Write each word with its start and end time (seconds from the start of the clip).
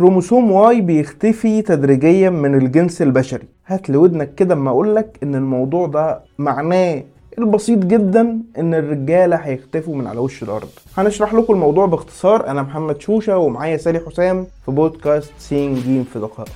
كروموسوم 0.00 0.50
Y 0.50 0.80
بيختفي 0.80 1.62
تدريجيا 1.62 2.30
من 2.30 2.54
الجنس 2.54 3.02
البشري. 3.02 3.48
هات 3.66 3.90
لي 3.90 4.05
ودنك 4.05 4.34
كده 4.34 4.54
اما 4.54 4.70
اقولك 4.70 5.18
إن 5.22 5.34
الموضوع 5.34 5.86
ده 5.86 6.20
معناه 6.38 7.02
البسيط 7.38 7.78
جدا 7.78 8.38
إن 8.58 8.74
الرجالة 8.74 9.36
هيختفوا 9.36 9.94
من 9.94 10.06
على 10.06 10.18
وش 10.18 10.42
الأرض. 10.42 10.68
هنشرح 10.96 11.34
لكم 11.34 11.54
الموضوع 11.54 11.86
باختصار. 11.86 12.46
أنا 12.46 12.62
محمد 12.62 13.00
شوشة 13.00 13.38
ومعايا 13.38 13.76
سالي 13.76 14.00
حسام 14.06 14.46
في 14.64 14.70
بودكاست 14.70 15.32
سين 15.38 15.74
جيم 15.74 16.04
في 16.04 16.18
دقائق. 16.18 16.50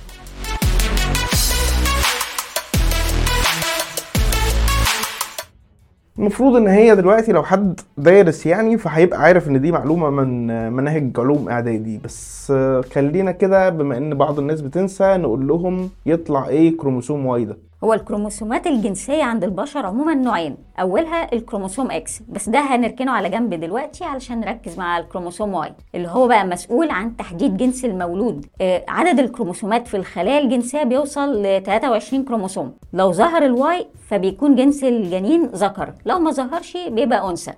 المفروض 6.19 6.55
إن 6.55 6.67
هي 6.67 6.95
دلوقتي 6.95 7.31
لو 7.31 7.43
حد 7.43 7.79
دارس 7.97 8.45
يعني 8.45 8.77
فهيبقى 8.77 9.19
عارف 9.21 9.47
إن 9.47 9.61
دي 9.61 9.71
معلومة 9.71 10.09
من 10.09 10.47
مناهج 10.73 11.11
علوم 11.17 11.49
إعدادي. 11.49 11.97
بس 12.03 12.53
خلينا 12.93 13.31
كده 13.31 13.69
بما 13.69 13.97
إن 13.97 14.15
بعض 14.15 14.39
الناس 14.39 14.61
بتنسى 14.61 15.17
نقول 15.17 15.47
لهم 15.47 15.89
يطلع 16.05 16.47
إيه 16.47 16.77
كروموسوم 16.77 17.25
Y 17.25 17.45
ده. 17.45 17.57
هو 17.85 17.93
الكروموسومات 17.93 18.67
الجنسية 18.67 19.23
عند 19.23 19.43
البشر 19.43 19.85
عموما 19.85 20.13
نوعين. 20.13 20.57
أولها 20.79 21.33
الكروموسوم 21.33 21.91
X 21.91 22.21
بس 22.29 22.49
ده 22.49 22.59
هنركنه 22.59 23.11
على 23.11 23.29
جنب 23.29 23.53
دلوقتي 23.53 24.03
علشان 24.05 24.39
نركز 24.39 24.77
مع 24.77 24.97
الكروموسوم 24.97 25.53
Y 25.53 25.73
اللي 25.95 26.07
هو 26.07 26.27
بقى 26.27 26.45
مسؤول 26.47 26.89
عن 26.89 27.17
تحديد 27.17 27.57
جنس 27.57 27.85
المولود. 27.85 28.45
آه 28.61 28.83
عدد 28.87 29.19
الكروموسومات 29.19 29.87
في 29.87 29.97
الخلايا 29.97 30.39
الجنسية 30.39 30.83
بيوصل 30.83 31.43
ل 31.43 31.63
23 31.63 32.23
كروموسوم. 32.23 32.73
لو 32.93 33.11
ظهر 33.11 33.45
ال 33.45 33.66
Y 33.66 33.87
فبيكون 34.07 34.55
جنس 34.55 34.83
الجنين 34.83 35.45
ذكر. 35.45 35.93
لو 36.05 36.19
ما 36.19 36.31
ظهرش 36.31 36.77
بيبقى 36.87 37.29
أنثى. 37.29 37.53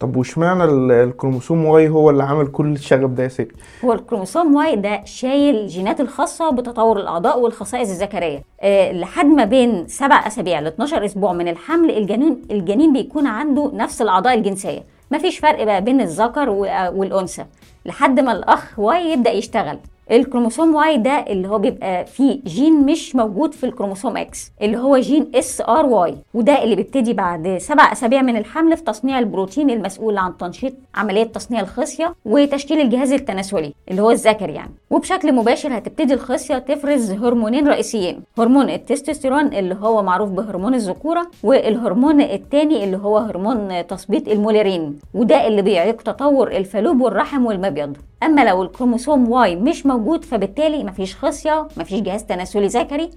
طب 0.00 0.16
واشمعنى 0.16 0.64
الكروموسوم 1.04 1.64
Y 1.64 1.88
هو 1.88 2.10
اللي 2.10 2.22
عامل 2.24 2.46
كل 2.46 2.72
الشغب 2.72 3.14
ده 3.14 3.22
يا 3.22 3.28
سيدي؟ 3.28 3.54
هو 3.84 3.92
الكروموسوم 3.92 4.54
Y 4.54 4.76
ده 4.76 5.04
شايل 5.04 5.56
الجينات 5.56 6.00
الخاصة 6.00 6.50
بتطور 6.50 7.00
الأعضاء 7.00 7.40
والخصائص 7.40 7.90
الذكرية. 7.90 8.42
أه 8.60 8.92
لحد 8.92 9.26
ما 9.26 9.44
بين 9.44 9.86
سبع 9.88 10.26
أسابيع 10.26 10.60
ل 10.60 10.66
12 10.66 11.04
أسبوع 11.04 11.32
من 11.32 11.48
الحمل 11.48 11.90
الجنين 11.90 12.42
الجنين 12.50 12.92
بيكون 12.92 13.26
عنده 13.26 13.70
نفس 13.74 14.02
الأعضاء 14.02 14.34
الجنسية. 14.34 14.84
مفيش 15.10 15.38
فرق 15.38 15.64
بقى 15.64 15.84
بين 15.84 16.00
الذكر 16.00 16.50
والأنثى. 16.94 17.44
لحد 17.86 18.20
ما 18.20 18.32
الأخ 18.32 18.78
Y 18.78 19.12
يبدأ 19.12 19.30
يشتغل. 19.30 19.78
الكروموسوم 20.10 20.74
Y 20.74 20.96
ده 20.98 21.10
اللي 21.10 21.48
هو 21.48 21.58
بيبقى 21.58 22.06
فيه 22.06 22.40
جين 22.46 22.86
مش 22.86 23.16
موجود 23.16 23.54
في 23.54 23.64
الكروموسوم 23.64 24.16
X 24.16 24.50
اللي 24.62 24.78
هو 24.78 24.98
جين 24.98 25.26
SRY 25.34 26.14
وده 26.34 26.62
اللي 26.64 26.74
بيبتدي 26.76 27.12
بعد 27.12 27.58
سبع 27.60 27.92
أسابيع 27.92 28.22
من 28.22 28.36
الحمل 28.36 28.76
في 28.76 28.82
تصنيع 28.84 29.18
البروتين 29.18 29.70
المسؤول 29.70 30.18
عن 30.18 30.36
تنشيط 30.36 30.72
عملية 30.94 31.24
تصنيع 31.24 31.60
الخصية 31.60 32.14
وتشكيل 32.24 32.80
الجهاز 32.80 33.12
التناسلي 33.12 33.74
اللي 33.90 34.02
هو 34.02 34.10
الذكر 34.10 34.50
يعني. 34.50 34.70
وبشكل 34.90 35.34
مباشر 35.34 35.78
هتبتدي 35.78 36.14
الخصية 36.14 36.58
تفرز 36.58 37.10
هرمونين 37.12 37.68
رئيسيين 37.68 38.20
هرمون 38.38 38.70
التستوستيرون 38.70 39.46
اللي 39.54 39.76
هو 39.80 40.02
معروف 40.02 40.30
بهرمون 40.30 40.74
الذكورة 40.74 41.26
والهرمون 41.42 42.20
الثاني 42.20 42.84
اللي 42.84 42.96
هو 42.96 43.18
هرمون 43.18 43.86
تثبيط 43.86 44.28
الموليرين 44.28 44.98
وده 45.14 45.46
اللي 45.46 45.62
بيعيق 45.62 46.02
تطور 46.02 46.48
الفالوب 46.52 47.00
والرحم 47.00 47.46
والمبيض. 47.46 47.96
أما 48.22 48.44
لو 48.44 48.62
الكروموسوم 48.62 49.30
Y 49.30 49.56
مش 49.56 49.86
موجود 49.86 49.97
فبالتالي 50.24 50.84
مفيش 50.84 51.16
خصية 51.16 51.68
مفيش 51.76 52.00
جهاز 52.00 52.24
تناسلي 52.24 52.66
ذكري. 52.66 53.10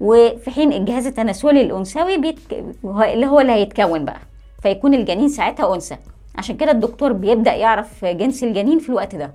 وفي 0.00 0.50
حين 0.50 0.72
الجهاز 0.72 1.06
التناسلي 1.06 1.60
الأنثوي 1.60 2.18
بيتك... 2.18 2.64
اللي 2.84 3.26
هو 3.26 3.40
اللي 3.40 3.52
هيتكون 3.52 4.04
بقى 4.04 4.18
فيكون 4.62 4.94
الجنين 4.94 5.28
ساعتها 5.28 5.74
أنثى. 5.74 5.96
عشان 6.38 6.56
كده 6.56 6.70
الدكتور 6.70 7.12
بيبدأ 7.12 7.54
يعرف 7.54 8.04
جنس 8.04 8.44
الجنين 8.44 8.78
في 8.78 8.88
الوقت 8.88 9.14
ده. 9.16 9.32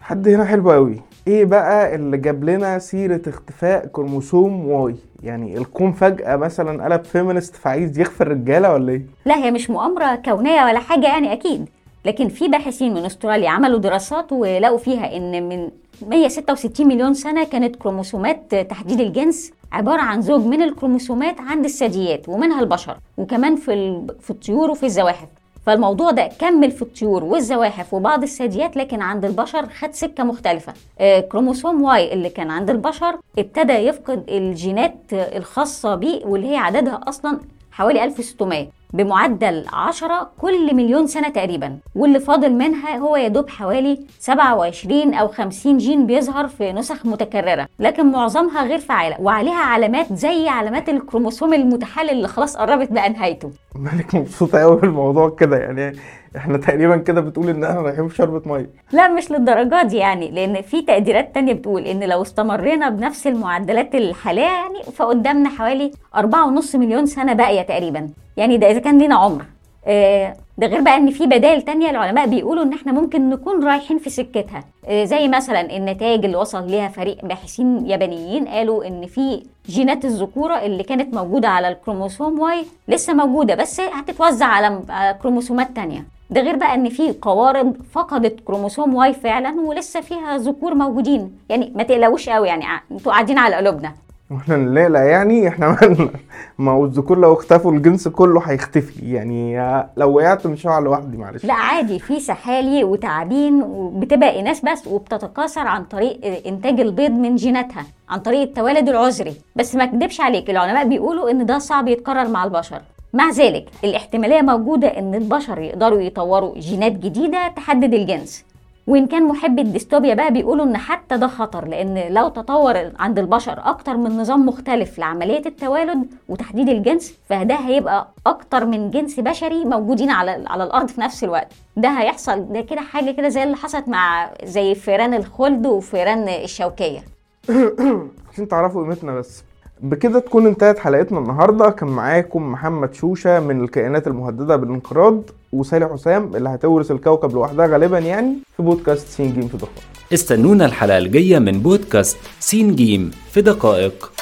لحد 0.00 0.28
هنا 0.28 0.44
حلو 0.44 0.70
قوي. 0.70 1.00
إيه 1.26 1.44
بقى 1.44 1.94
اللي 1.94 2.16
جاب 2.16 2.44
لنا 2.44 2.78
سيرة 2.78 3.22
اختفاء 3.26 3.86
كروموسوم 3.86 4.68
Y؟ 4.68 4.96
يعني 5.22 5.58
الكون 5.58 5.92
فجأة 5.92 6.36
مثلا 6.36 6.84
قلب 6.84 7.04
feminist 7.04 7.56
فعايز 7.56 7.98
يخفي 7.98 8.20
الرجاله 8.20 8.72
ولا 8.72 8.92
إيه؟ 8.92 9.06
لا 9.24 9.36
هي 9.36 9.50
مش 9.50 9.70
مؤامرة 9.70 10.14
كونية 10.14 10.64
ولا 10.64 10.78
حاجة 10.78 11.06
يعني 11.06 11.32
أكيد. 11.32 11.68
لكن 12.06 12.28
في 12.28 12.48
باحثين 12.48 12.94
من 12.94 13.04
أستراليا 13.04 13.50
عملوا 13.50 13.78
دراسات 13.78 14.32
ولقوا 14.32 14.78
فيها 14.78 15.16
إن 15.16 15.48
من 15.48 15.68
166 16.08 16.86
مليون 16.86 17.14
سنة 17.14 17.44
كانت 17.44 17.76
كروموسومات 17.76 18.54
تحديد 18.54 19.00
الجنس 19.00 19.52
عبارة 19.72 20.00
عن 20.02 20.22
زوج 20.22 20.44
من 20.44 20.62
الكروموسومات 20.62 21.40
عند 21.40 21.64
الثدييات 21.64 22.28
ومنها 22.28 22.60
البشر 22.60 22.96
وكمان 23.16 23.56
في 23.56 24.02
في 24.20 24.30
الطيور 24.30 24.70
وفي 24.70 24.86
الزواحف. 24.86 25.28
فالموضوع 25.66 26.10
ده 26.10 26.28
كمل 26.38 26.70
في 26.70 26.82
الطيور 26.82 27.24
والزواحف 27.24 27.94
وبعض 27.94 28.22
الثدييات 28.22 28.76
لكن 28.76 29.02
عند 29.02 29.24
البشر 29.24 29.66
خد 29.68 29.92
سكة 29.94 30.24
مختلفة. 30.24 30.72
آه 31.00 31.20
كروموسوم 31.20 31.82
Y 31.82 32.12
اللي 32.12 32.28
كان 32.28 32.50
عند 32.50 32.70
البشر 32.70 33.18
ابتدى 33.38 33.72
يفقد 33.72 34.24
الجينات 34.28 34.96
الخاصة 35.12 35.94
بيه 35.94 36.24
واللي 36.26 36.48
هي 36.52 36.56
عددها 36.56 37.00
أصلا 37.08 37.40
حوالي 37.72 38.04
1600 38.04 38.66
بمعدل 38.92 39.64
10 39.72 40.30
كل 40.40 40.74
مليون 40.74 41.06
سنة 41.06 41.28
تقريبا. 41.28 41.78
واللي 41.94 42.20
فاضل 42.20 42.52
منها 42.52 42.96
هو 42.96 43.16
يدوب 43.16 43.48
حوالي 43.48 44.00
27 44.18 45.14
أو 45.14 45.28
50 45.28 45.78
جين 45.78 46.06
بيظهر 46.06 46.48
في 46.48 46.72
نسخ 46.72 47.06
متكررة. 47.06 47.68
لكن 47.78 48.12
معظمها 48.12 48.62
غير 48.62 48.78
فعالة 48.78 49.16
وعليها 49.20 49.54
علامات 49.64 50.12
زي 50.12 50.48
علامات 50.48 50.88
الكروموسوم 50.88 51.54
المتحلل 51.54 52.10
اللي 52.10 52.28
خلاص 52.28 52.56
قربت 52.56 52.92
بقى 52.92 53.08
نهايته. 53.08 53.50
مالك 53.74 54.14
مبسوطة 54.14 54.58
قوي 54.58 54.76
بالموضوع 54.80 55.30
كده 55.30 55.56
يعني 55.56 55.96
إحنا 56.36 56.58
تقريبا 56.58 56.96
كده 56.96 57.20
بتقول 57.20 57.48
إن 57.48 57.64
إحنا 57.64 57.80
رايحين 57.80 58.08
في 58.08 58.16
شربة 58.16 58.52
مية. 58.52 58.70
لا 58.92 59.08
مش 59.08 59.30
للدرجة 59.30 59.82
دي 59.82 59.96
يعني 59.96 60.30
لأن 60.30 60.62
في 60.62 60.82
تقديرات 60.82 61.34
تانية 61.34 61.52
بتقول 61.52 61.82
إن 61.82 62.04
لو 62.04 62.22
استمرينا 62.22 62.88
بنفس 62.88 63.26
المعدلات 63.26 63.94
الحالية 63.94 64.42
يعني 64.42 64.82
فقدامنا 64.96 65.48
حوالي 65.48 65.90
4.5 66.16 66.76
مليون 66.76 67.06
سنة 67.06 67.32
باقية 67.32 67.62
تقريبا. 67.62 68.08
يعني 68.36 68.56
ده 68.56 68.70
إذا 68.70 68.78
كان 68.78 68.98
لينا 68.98 69.14
عمر. 69.14 69.44
آه 69.86 70.36
ده 70.58 70.66
غير 70.66 70.80
بقى 70.80 70.96
إن 70.96 71.10
في 71.10 71.26
بدائل 71.26 71.62
تانية 71.62 71.90
العلماء 71.90 72.26
بيقولوا 72.26 72.62
إن 72.64 72.72
إحنا 72.72 72.92
ممكن 72.92 73.30
نكون 73.30 73.64
رايحين 73.64 73.98
في 73.98 74.10
سكتها. 74.10 74.64
آه 74.86 75.04
زي 75.04 75.28
مثلا 75.28 75.76
النتائج 75.76 76.24
اللي 76.24 76.36
وصل 76.36 76.70
ليها 76.70 76.88
فريق 76.88 77.24
باحثين 77.24 77.86
يابانيين 77.86 78.48
قالوا 78.48 78.86
إن 78.86 79.06
في 79.06 79.42
جينات 79.66 80.04
الذكورة 80.04 80.54
اللي 80.54 80.82
كانت 80.82 81.14
موجودة 81.14 81.48
على 81.48 81.68
الكروموسوم 81.68 82.40
واي 82.40 82.64
لسه 82.88 83.14
موجودة 83.14 83.54
بس 83.54 83.80
هتتوزع 83.80 84.46
على 84.46 84.82
كروموسومات 85.22 85.70
تانية. 85.76 86.04
ده 86.30 86.40
غير 86.40 86.56
بقى 86.56 86.74
إن 86.74 86.88
في 86.88 87.12
قوارض 87.22 87.76
فقدت 87.92 88.40
كروموسوم 88.40 88.94
Y 88.94 89.12
فعلا 89.12 89.60
ولسه 89.60 90.00
فيها 90.00 90.36
ذكور 90.38 90.74
موجودين. 90.74 91.38
يعني 91.48 91.72
ما 91.74 91.82
تقلقوش 91.82 92.28
قوي 92.28 92.48
يعني 92.48 92.64
أنتوا 92.92 93.12
قاعدين 93.12 93.38
على 93.38 93.56
قلوبنا. 93.56 93.92
وإحنا 94.30 94.56
نقلق 94.56 95.00
يعني 95.00 95.48
إحنا 95.48 95.68
مالنا 95.68 96.10
ما 96.58 96.70
هو 96.76 96.84
الذكور 96.84 97.18
لو 97.18 97.32
اختفوا 97.32 97.72
الجنس 97.72 98.08
كله 98.08 98.40
هيختفي. 98.40 99.12
يعني 99.12 99.58
لو 99.96 100.16
وقعت 100.16 100.46
مش 100.46 100.66
هقع 100.66 100.78
لوحدي 100.78 101.16
معلش. 101.16 101.44
لا 101.44 101.54
عادي 101.54 101.98
في 101.98 102.20
سحالي 102.20 102.84
وتعابين 102.84 103.62
وبتبقى 103.62 104.40
اناث 104.40 104.60
بس 104.60 104.86
وبتتكاثر 104.86 105.60
عن 105.66 105.84
طريق 105.84 106.20
إنتاج 106.46 106.80
البيض 106.80 107.10
من 107.10 107.36
جيناتها 107.36 107.84
عن 108.08 108.18
طريق 108.18 108.40
التوالد 108.40 108.88
العذري. 108.88 109.34
بس 109.56 109.74
ما 109.74 109.84
اكدبش 109.84 110.20
عليك 110.20 110.50
العلماء 110.50 110.88
بيقولوا 110.88 111.30
إن 111.30 111.46
ده 111.46 111.58
صعب 111.58 111.88
يتكرر 111.88 112.28
مع 112.28 112.44
البشر. 112.44 112.80
مع 113.14 113.30
ذلك 113.30 113.68
الاحتمالية 113.84 114.42
موجودة 114.42 114.88
إن 114.88 115.14
البشر 115.14 115.58
يقدروا 115.58 116.00
يطوروا 116.00 116.58
جينات 116.58 116.92
جديدة 116.92 117.48
تحدد 117.48 117.94
الجنس. 117.94 118.44
وإن 118.86 119.06
كان 119.06 119.22
محبي 119.28 119.62
الديستوبيا 119.62 120.14
بقى 120.14 120.32
بيقولوا 120.32 120.64
إن 120.64 120.76
حتى 120.76 121.16
ده 121.16 121.26
خطر 121.26 121.68
لأن 121.68 122.12
لو 122.12 122.28
تطور 122.28 122.92
عند 122.98 123.18
البشر 123.18 123.60
أكتر 123.64 123.96
من 123.96 124.16
نظام 124.16 124.46
مختلف 124.46 124.98
لعملية 124.98 125.42
التوالد 125.46 126.06
وتحديد 126.28 126.68
الجنس 126.68 127.14
فده 127.28 127.54
هيبقى 127.54 128.08
أكتر 128.26 128.66
من 128.66 128.90
جنس 128.90 129.20
بشري 129.20 129.64
موجودين 129.64 130.10
على 130.10 130.44
على 130.46 130.64
الأرض 130.64 130.88
في 130.88 131.00
نفس 131.00 131.24
الوقت. 131.24 131.52
ده 131.76 131.88
هيحصل 131.88 132.52
ده 132.52 132.60
كده 132.60 132.80
حاجة 132.80 133.10
كده 133.10 133.28
زي 133.28 133.42
اللي 133.42 133.56
حصلت 133.56 133.88
مع 133.88 134.30
زي 134.44 134.74
فيران 134.74 135.14
الخلد 135.14 135.66
وفيران 135.66 136.28
الشوكية. 136.28 137.04
عشان 138.32 138.48
تعرفوا 138.48 138.82
قيمتنا 138.82 139.14
بس. 139.14 139.44
بكده 139.80 140.18
تكون 140.18 140.46
انتهت 140.46 140.78
حلقتنا 140.78 141.18
النهارده. 141.18 141.70
كان 141.70 141.88
معاكم 141.88 142.52
محمد 142.52 142.94
شوشة 142.94 143.40
من 143.40 143.64
الكائنات 143.64 144.06
المهددة 144.06 144.56
بالانقراض 144.56 145.22
وسالي 145.52 145.88
حسام 145.88 146.36
اللي 146.36 146.48
هتورث 146.48 146.90
الكوكب 146.90 147.32
لوحدها 147.32 147.66
غالبا 147.66 147.98
يعني 147.98 148.34
في 148.56 148.62
بودكاست 148.62 149.08
سين 149.08 149.32
جيم 149.32 149.48
في 149.48 149.56
دقائق. 149.56 149.82
استنونا 150.12 150.66
الحلقة 150.66 150.98
الجاية 150.98 151.38
من 151.38 151.60
بودكاست 151.60 152.16
سين 152.40 152.74
جيم 152.74 153.10
في 153.30 153.42
دقائق. 153.42 154.12